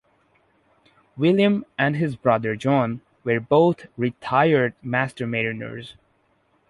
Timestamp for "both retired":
3.39-4.73